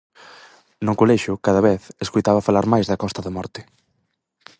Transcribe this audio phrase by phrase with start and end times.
[0.85, 3.61] No colexio, cada vez, escoitaba falar máis da Costa da Morte.